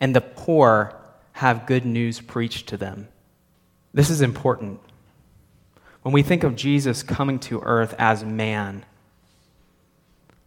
[0.00, 0.94] and the poor
[1.32, 3.08] have good news preached to them.
[3.94, 4.80] This is important.
[6.02, 8.84] When we think of Jesus coming to earth as man,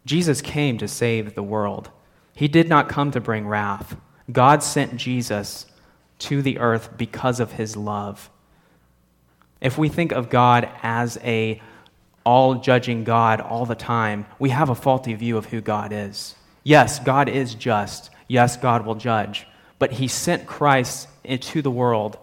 [0.06, 1.90] Jesus came to save the world.
[2.34, 3.98] He did not come to bring wrath.
[4.32, 5.66] God sent Jesus
[6.20, 8.30] to the earth because of his love.
[9.62, 11.62] If we think of God as a
[12.30, 16.36] all judging God all the time, we have a faulty view of who God is.
[16.64, 18.12] Yes, God is just.
[18.28, 19.48] Yes, God will judge.
[19.80, 22.20] But he sent Christ into the world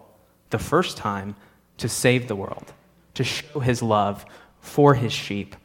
[0.51, 1.35] the first time
[1.79, 2.73] to save the world,
[3.15, 4.25] to show his love
[4.61, 5.57] for his sheep.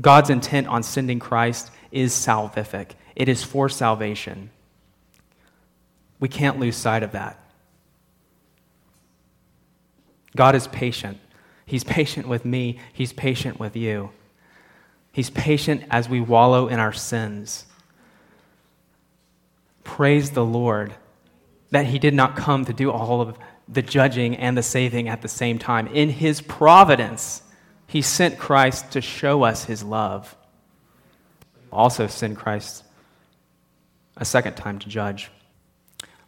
[0.00, 4.50] God's intent on sending Christ is salvific, it is for salvation.
[6.20, 7.36] We can't lose sight of that.
[10.36, 11.18] God is patient.
[11.72, 14.10] He's patient with me, He's patient with you.
[15.10, 17.64] He's patient as we wallow in our sins.
[19.82, 20.92] Praise the Lord
[21.70, 25.22] that He did not come to do all of the judging and the saving at
[25.22, 25.86] the same time.
[25.86, 27.40] In His providence,
[27.86, 30.36] He sent Christ to show us His love.
[31.72, 32.84] Also, sent Christ
[34.18, 35.30] a second time to judge.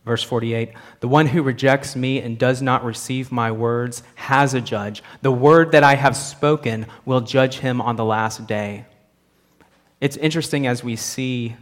[0.05, 4.61] Verse 48 The one who rejects me and does not receive my words has a
[4.61, 5.03] judge.
[5.23, 8.85] The word that I have spoken will judge him on the last day.
[10.01, 11.57] It's interesting as we see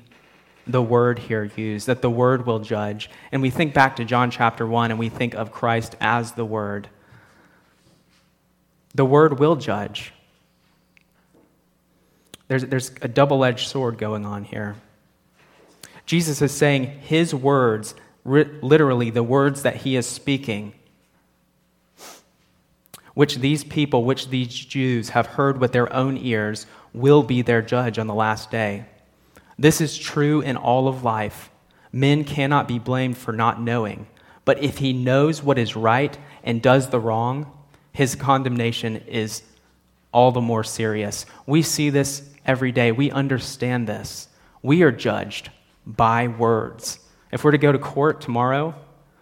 [0.66, 3.10] the word here used, that the word will judge.
[3.30, 6.44] And we think back to John chapter 1 and we think of Christ as the
[6.44, 6.88] word.
[8.94, 10.12] The word will judge.
[12.48, 14.76] There's, there's a double edged sword going on here.
[16.04, 20.72] Jesus is saying his words literally the words that he is speaking,
[23.14, 27.62] which these people, which these Jews have heard with their own ears, will be their
[27.62, 28.86] judge on the last day.
[29.58, 31.50] This is true in all of life.
[31.92, 34.06] Men cannot be blamed for not knowing,
[34.44, 37.50] but if he knows what is right and does the wrong,
[37.92, 39.42] his condemnation is
[40.12, 41.26] all the more serious.
[41.46, 42.92] We see this every day.
[42.92, 44.28] We understand this.
[44.62, 45.50] We are judged
[45.86, 46.98] by words.
[47.32, 48.74] If we're to go to court tomorrow,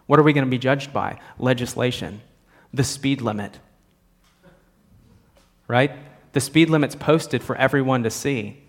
[0.07, 1.21] what are we going to be judged by?
[1.39, 2.21] Legislation,
[2.75, 3.61] the speed limit.
[5.69, 5.93] Right?
[6.33, 8.63] The speed limit's posted for everyone to see.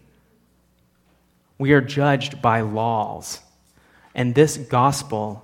[1.57, 3.39] We are judged by laws.
[4.13, 5.43] And this gospel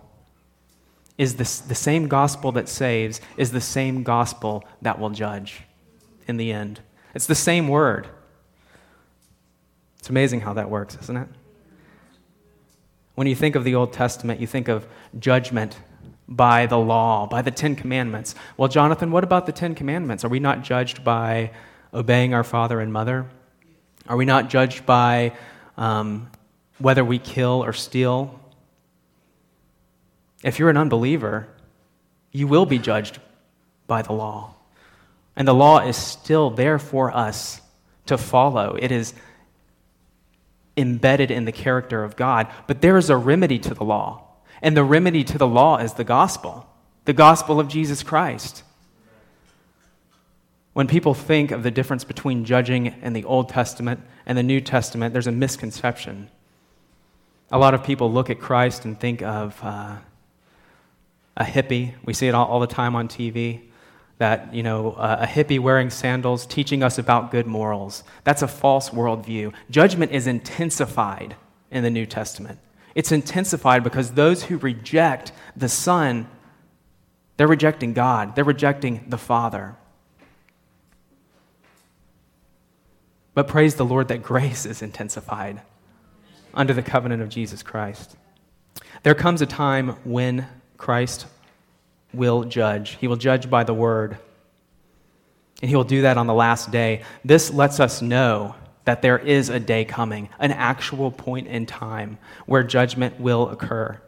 [1.18, 5.62] is the, the same gospel that saves, is the same gospel that will judge
[6.28, 6.80] in the end.
[7.16, 8.08] It's the same word.
[9.98, 11.28] It's amazing how that works, isn't it?
[13.17, 15.75] When you think of the Old Testament, you think of judgment
[16.27, 18.36] by the law, by the Ten Commandments.
[18.58, 20.23] Well, Jonathan, what about the Ten Commandments?
[20.23, 21.49] Are we not judged by
[21.91, 23.25] obeying our father and mother?
[24.08, 25.36] Are we not judged by
[25.77, 26.30] um,
[26.77, 28.39] whether we kill or steal?
[30.43, 31.47] If you're an unbeliever,
[32.32, 33.17] you will be judged
[33.88, 34.53] by the law.
[35.36, 37.62] And the law is still there for us
[38.06, 38.77] to follow.
[38.80, 39.15] It is
[40.78, 42.48] embedded in the character of God.
[42.68, 44.24] But there is a remedy to the law.
[44.62, 46.68] And the remedy to the law is the gospel,
[47.06, 48.63] the gospel of Jesus Christ.
[50.74, 54.62] When people think of the difference between judging in the Old Testament and the New
[54.62, 56.30] Testament, there's a misconception.
[57.52, 59.98] A lot of people look at Christ and think of uh,
[61.36, 61.96] a hippie.
[62.04, 63.62] We see it all, all the time on TV
[64.17, 68.03] that, you know, uh, a hippie wearing sandals teaching us about good morals.
[68.23, 69.53] That's a false worldview.
[69.69, 71.36] Judgment is intensified
[71.69, 72.60] in the New Testament.
[72.95, 76.27] It's intensified because those who reject the Son,
[77.38, 79.75] they're rejecting God, they're rejecting the Father.
[83.36, 85.62] But praise the Lord that grace is intensified
[86.56, 88.17] under the covenant of Jesus Christ.
[89.03, 91.27] There comes a time when Christ
[92.13, 92.91] will judge.
[92.96, 94.17] He will judge by the word.
[95.62, 97.04] And he will do that on the last day.
[97.26, 102.17] This lets us know that there is a day coming, an actual point in time
[102.46, 104.00] where judgment will occur.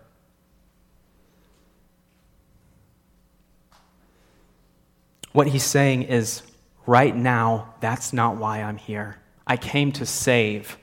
[5.32, 6.42] What he's saying is,
[6.86, 9.18] right now, that's not why I'm here.
[9.46, 10.78] I came to save.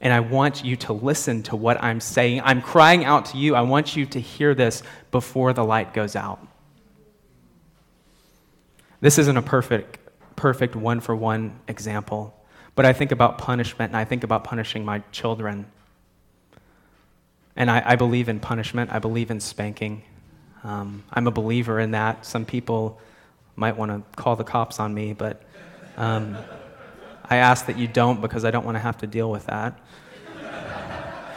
[0.00, 2.42] And I want you to listen to what I'm saying.
[2.44, 3.54] I'm crying out to you.
[3.54, 6.46] I want you to hear this before the light goes out.
[9.00, 9.98] This isn't a perfect,
[10.36, 12.34] perfect one for one example,
[12.74, 15.66] but I think about punishment and I think about punishing my children.
[17.54, 20.02] And I, I believe in punishment, I believe in spanking.
[20.62, 22.26] Um, I'm a believer in that.
[22.26, 23.00] Some people
[23.54, 25.42] might want to call the cops on me, but.
[25.96, 26.36] Um,
[27.28, 29.78] I ask that you don't because I don't want to have to deal with that.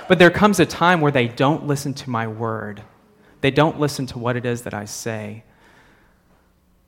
[0.08, 2.82] But there comes a time where they don't listen to my word.
[3.42, 5.44] They don't listen to what it is that I say.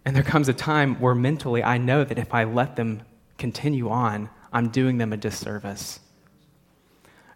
[0.04, 3.04] And there comes a time where mentally I know that if I let them
[3.38, 6.00] continue on, I'm doing them a disservice.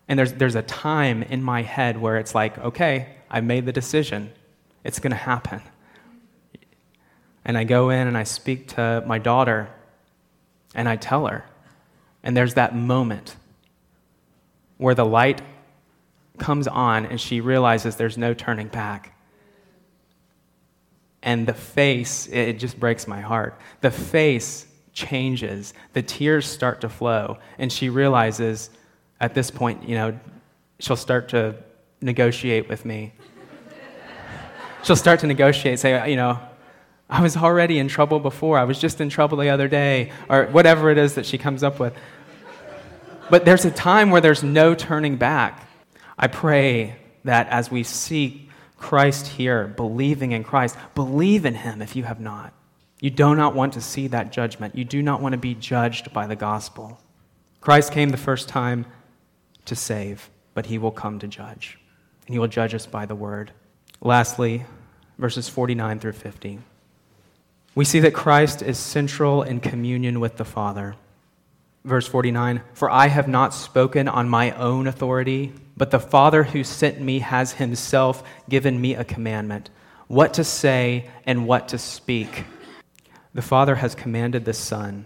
[0.07, 3.71] And there's, there's a time in my head where it's like, okay, I made the
[3.71, 4.31] decision.
[4.83, 5.61] It's going to happen.
[7.43, 9.69] And I go in and I speak to my daughter
[10.73, 11.45] and I tell her.
[12.25, 13.37] And there's that moment
[14.77, 15.41] where the light
[16.37, 19.15] comes on and she realizes there's no turning back.
[21.21, 23.59] And the face, it just breaks my heart.
[23.81, 28.69] The face changes, the tears start to flow, and she realizes
[29.19, 30.19] at this point, you know,
[30.79, 31.55] she'll start to
[32.01, 33.13] negotiate with me.
[34.83, 36.39] she'll start to negotiate, say, you know,
[37.09, 38.57] I was already in trouble before.
[38.57, 41.63] I was just in trouble the other day, or whatever it is that she comes
[41.63, 41.93] up with.
[43.29, 45.67] But there's a time where there's no turning back.
[46.17, 51.95] I pray that as we seek Christ here, believing in Christ, believe in Him if
[51.95, 52.53] you have not.
[53.01, 54.75] You do not want to see that judgment.
[54.75, 56.99] You do not want to be judged by the gospel.
[57.61, 58.85] Christ came the first time
[59.65, 61.79] to save, but He will come to judge.
[62.27, 63.51] And He will judge us by the word.
[64.01, 64.65] Lastly,
[65.17, 66.59] verses 49 through 50.
[67.73, 70.95] We see that Christ is central in communion with the Father.
[71.85, 76.63] Verse 49 For I have not spoken on my own authority, but the Father who
[76.63, 79.69] sent me has himself given me a commandment
[80.07, 82.45] what to say and what to speak.
[83.33, 85.05] The Father has commanded the Son.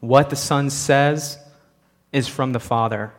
[0.00, 1.38] What the Son says
[2.12, 3.12] is from the Father.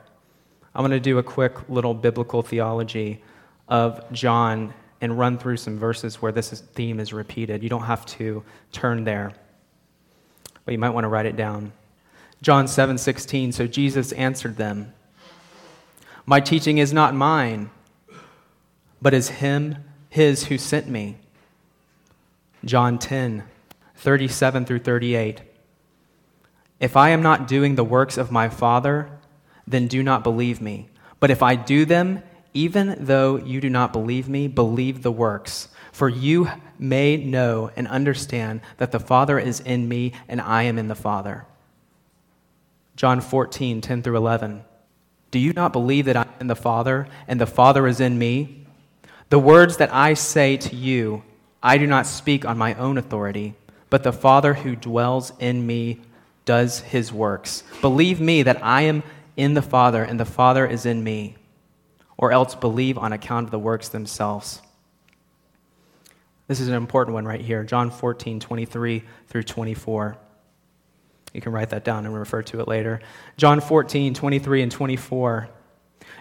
[0.73, 3.23] I'm going to do a quick little biblical theology
[3.67, 7.63] of John and run through some verses where this theme is repeated.
[7.63, 9.33] You don't have to turn there
[10.65, 11.71] but you might want to write it down.
[12.41, 13.51] John 7 16.
[13.51, 14.93] So Jesus answered them,
[16.25, 17.69] My teaching is not mine,
[19.01, 19.77] but is him,
[20.09, 21.17] his who sent me.
[22.63, 23.43] John 10
[23.97, 25.41] 37 through 38.
[26.79, 29.09] If I am not doing the works of my Father,
[29.65, 30.89] then do not believe me.
[31.19, 32.21] But if I do them,
[32.53, 36.49] even though you do not believe me, believe the works for you
[36.79, 40.95] may know and understand that the Father is in me and I am in the
[40.95, 41.45] Father.
[42.95, 44.63] John 14, 10 through 11.
[45.31, 48.17] Do you not believe that I am in the Father and the Father is in
[48.17, 48.65] me?
[49.29, 51.23] The words that I say to you,
[51.61, 53.55] I do not speak on my own authority,
[53.89, 55.99] but the Father who dwells in me
[56.45, 57.63] does his works.
[57.81, 59.03] Believe me that I am
[59.35, 61.35] in the Father and the Father is in me,
[62.17, 64.61] or else believe on account of the works themselves.
[66.47, 70.17] This is an important one right here John 14, 23 through 24.
[71.33, 73.01] You can write that down and refer to it later.
[73.35, 75.49] John 14, 23 and 24.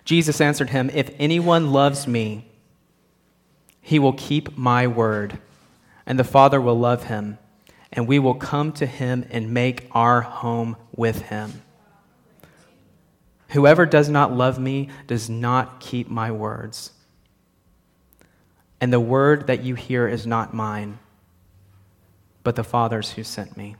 [0.05, 2.51] Jesus answered him, If anyone loves me,
[3.81, 5.39] he will keep my word,
[6.05, 7.39] and the Father will love him,
[7.93, 11.63] and we will come to him and make our home with him.
[13.51, 16.94] Whoever does not love me does not keep my words
[18.81, 20.99] and the word that you hear is not mine,
[22.43, 23.77] but the Father's who sent me.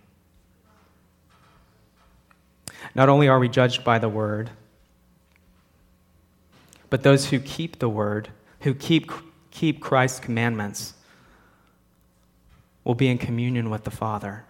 [2.95, 4.51] Not only are we judged by the word,
[6.91, 8.29] but those who keep the word,
[8.61, 9.11] who keep,
[9.51, 10.95] keep Christ's commandments,
[12.85, 14.45] will be in communion with the Father.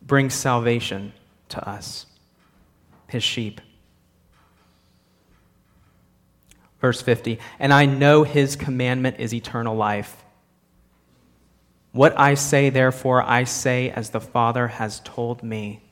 [0.00, 1.12] Bring salvation
[1.48, 2.06] to us,
[3.08, 3.60] his sheep.
[6.80, 10.24] Verse 50 And I know his commandment is eternal life.
[11.92, 15.82] What I say, therefore, I say as the Father has told me.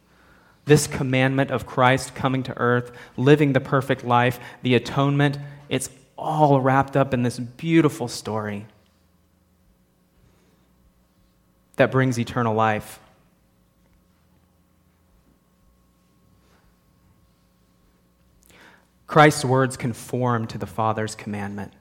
[0.66, 6.61] This commandment of Christ coming to earth, living the perfect life, the atonement, it's all
[6.61, 8.66] wrapped up in this beautiful story
[11.76, 13.01] that brings eternal life.
[19.15, 21.73] Christ's words conform to the Father's commandment.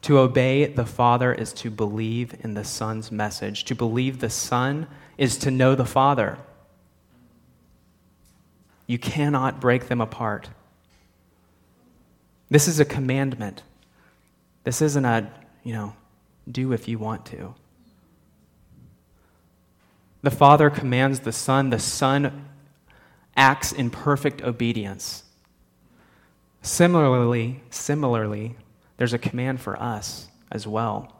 [0.00, 3.66] To obey the Father is to believe in the Son's message.
[3.66, 4.86] To believe the Son
[5.18, 6.38] is to know the Father.
[8.86, 10.48] You cannot break them apart.
[12.48, 13.62] This is a commandment.
[14.64, 15.30] This isn't a,
[15.62, 15.94] you know,
[16.50, 17.54] do if you want to.
[20.22, 22.46] The Father commands the Son, the Son
[23.36, 25.24] acts in perfect obedience.
[26.66, 28.56] Similarly, similarly,
[28.96, 31.12] there's a command for us as well.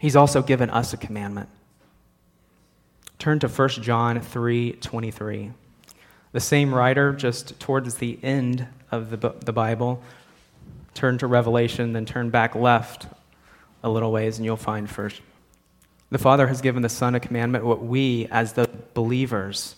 [0.00, 1.50] He's also given us a commandment
[3.18, 5.52] turn to 1 John 3:23.
[6.32, 10.02] The same writer just towards the end of the, the Bible
[10.94, 13.08] turn to Revelation then turn back left
[13.82, 15.20] a little ways and you'll find first
[16.10, 19.76] the Father has given the Son a commandment what we as the believers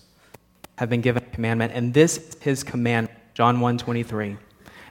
[0.78, 4.38] have been given a commandment and this is his commandment John 1:23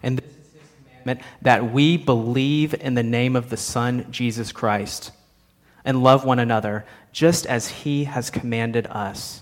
[0.04, 4.52] and this is his commandment that we believe in the name of the Son Jesus
[4.52, 5.12] Christ
[5.86, 9.42] and love one another just as he has commanded us.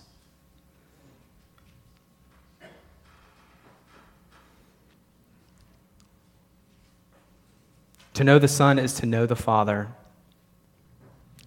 [8.15, 9.87] To know the Son is to know the Father.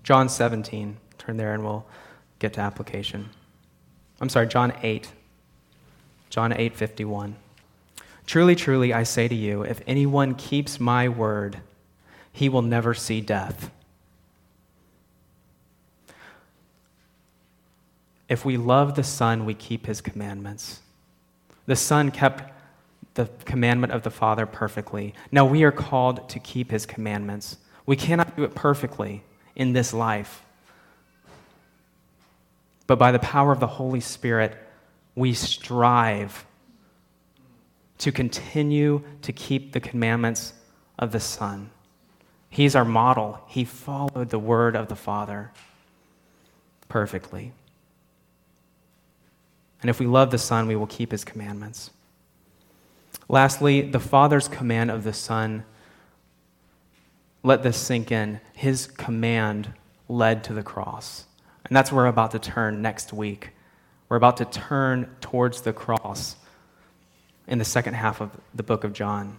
[0.02, 0.96] John 17.
[1.18, 1.86] Turn there and we'll
[2.38, 3.30] get to application.
[4.20, 5.12] I'm sorry, John 8.
[6.30, 7.36] John 8:51.
[8.26, 11.58] Truly, truly, I say to you, if anyone keeps my word,
[12.32, 13.70] he will never see death.
[18.28, 20.80] If we love the Son, we keep his commandments.
[21.66, 22.52] The Son kept
[23.14, 25.14] the commandment of the Father perfectly.
[25.30, 27.58] Now we are called to keep his commandments.
[27.86, 29.22] We cannot do it perfectly
[29.54, 30.42] in this life.
[32.86, 34.56] But by the power of the Holy Spirit,
[35.14, 36.44] we strive
[37.98, 40.52] to continue to keep the commandments
[40.98, 41.70] of the Son.
[42.50, 43.40] He's our model.
[43.48, 45.50] He followed the word of the Father
[46.88, 47.52] perfectly.
[49.80, 51.90] And if we love the Son, we will keep his commandments.
[53.28, 55.64] Lastly, the Father's command of the Son.
[57.42, 58.40] Let this sink in.
[58.54, 59.72] His command
[60.08, 61.26] led to the cross.
[61.66, 63.50] And that's where we're about to turn next week.
[64.08, 66.36] We're about to turn towards the cross
[67.46, 69.38] in the second half of the book of John.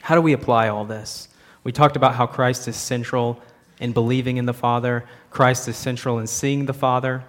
[0.00, 1.28] How do we apply all this?
[1.64, 3.42] We talked about how Christ is central
[3.78, 7.24] in believing in the Father, Christ is central in seeing the Father.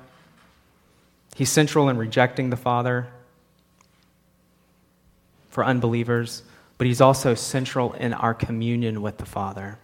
[1.36, 3.08] He's central in rejecting the Father
[5.50, 6.44] for unbelievers,
[6.78, 9.78] but he's also central in our communion with the Father.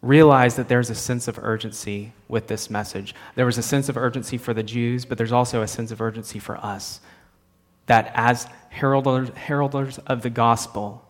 [0.00, 3.14] Realize that there's a sense of urgency with this message.
[3.34, 6.00] There was a sense of urgency for the Jews, but there's also a sense of
[6.00, 7.00] urgency for us.
[7.88, 11.04] That as heralders, heralders of the gospel,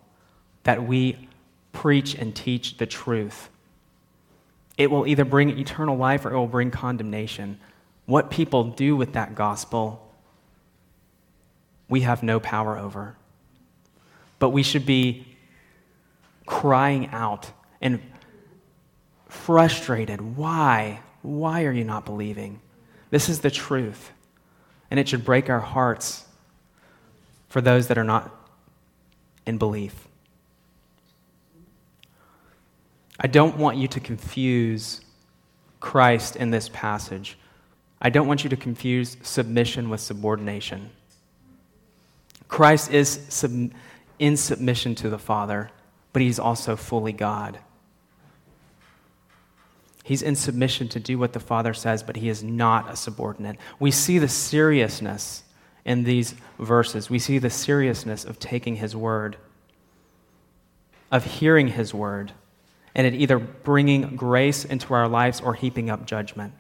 [0.64, 1.28] that we
[1.72, 3.48] preach and teach the truth.
[4.76, 7.58] It will either bring eternal life or it will bring condemnation.
[8.06, 10.12] What people do with that gospel,
[11.88, 13.16] we have no power over.
[14.38, 15.26] But we should be
[16.46, 17.50] crying out
[17.80, 18.00] and
[19.28, 20.36] frustrated.
[20.36, 21.00] Why?
[21.22, 22.60] Why are you not believing?
[23.10, 24.12] This is the truth.
[24.90, 26.24] And it should break our hearts
[27.48, 28.34] for those that are not
[29.46, 30.06] in belief.
[33.18, 35.00] I don't want you to confuse
[35.80, 37.38] Christ in this passage
[38.00, 40.90] I don't want you to confuse submission with subordination.
[42.46, 43.72] Christ is sub-
[44.18, 45.70] in submission to the Father,
[46.12, 47.58] but he's also fully God.
[50.04, 53.58] He's in submission to do what the Father says, but he is not a subordinate.
[53.78, 55.42] We see the seriousness
[55.88, 57.08] in these verses.
[57.08, 59.38] We see the seriousness of taking his word,
[61.10, 62.32] of hearing his word,
[62.94, 66.52] and it either bringing grace into our lives or heaping up judgment.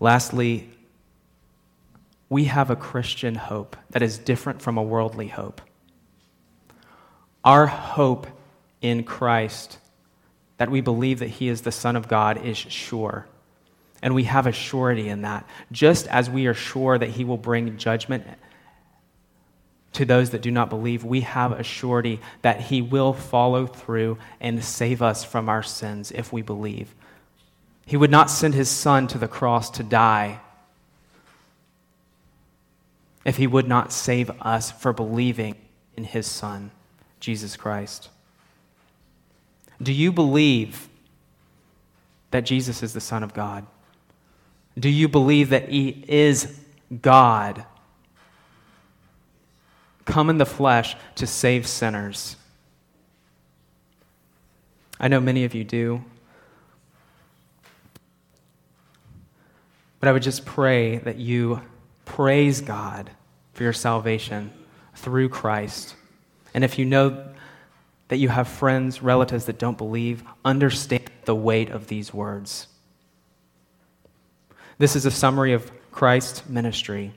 [0.00, 0.68] Lastly,
[2.28, 5.62] we have a Christian hope that is different from a worldly hope.
[7.42, 8.26] Our hope
[8.82, 9.78] in Christ,
[10.58, 13.26] that we believe that He is the Son of God, is sure.
[14.02, 15.48] And we have a surety in that.
[15.72, 18.26] Just as we are sure that He will bring judgment
[19.98, 24.18] to those that do not believe, we have a surety that He will follow through
[24.40, 26.94] and save us from our sins if we believe.
[27.88, 30.40] He would not send his son to the cross to die
[33.24, 35.54] if he would not save us for believing
[35.96, 36.70] in his son,
[37.18, 38.10] Jesus Christ.
[39.82, 40.90] Do you believe
[42.30, 43.66] that Jesus is the Son of God?
[44.78, 46.60] Do you believe that he is
[47.00, 47.64] God?
[50.08, 52.36] Come in the flesh to save sinners.
[54.98, 56.02] I know many of you do.
[60.00, 61.60] But I would just pray that you
[62.06, 63.10] praise God
[63.52, 64.50] for your salvation
[64.94, 65.94] through Christ.
[66.54, 67.28] And if you know
[68.08, 72.68] that you have friends, relatives that don't believe, understand the weight of these words.
[74.78, 77.12] This is a summary of Christ's ministry.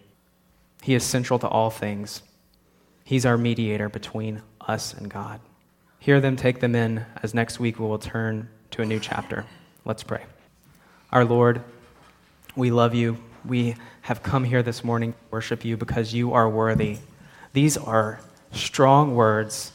[0.81, 2.21] He is central to all things.
[3.12, 5.41] He's our mediator between us and God.
[5.99, 9.43] Hear them, take them in, as next week we will turn to a new chapter.
[9.84, 10.24] Let's pray.
[11.12, 11.62] Our Lord,
[12.55, 13.18] we love you.
[13.43, 16.99] we have come here this morning to worship you because you are worthy.
[17.51, 18.22] These are
[18.53, 19.74] strong words,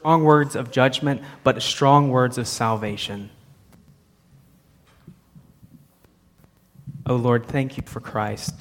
[0.00, 3.30] strong words of judgment, but strong words of salvation.
[7.06, 8.54] Oh Lord, thank you for Christ.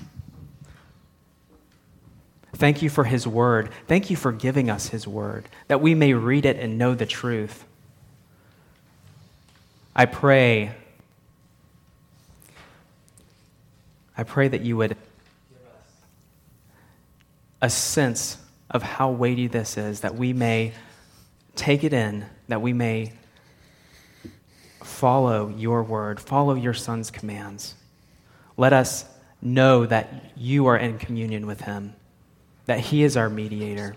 [2.60, 3.70] Thank you for his word.
[3.88, 7.06] Thank you for giving us his word, that we may read it and know the
[7.06, 7.64] truth.
[9.96, 10.72] I pray,
[14.18, 14.98] I pray that you would
[17.62, 18.38] a sense
[18.70, 20.74] of how weighty this is, that we may
[21.56, 23.14] take it in, that we may
[24.84, 27.76] follow your word, follow your son's commands.
[28.58, 29.06] Let us
[29.42, 31.96] know that you are in communion with him,
[32.70, 33.96] that he is our mediator,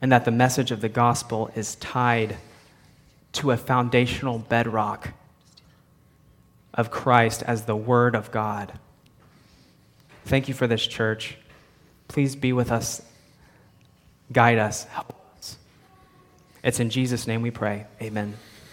[0.00, 2.38] and that the message of the gospel is tied
[3.32, 5.10] to a foundational bedrock
[6.72, 8.72] of Christ as the Word of God.
[10.24, 11.36] Thank you for this church.
[12.08, 13.02] Please be with us,
[14.32, 15.58] guide us, help us.
[16.64, 17.84] It's in Jesus' name we pray.
[18.00, 18.32] Amen.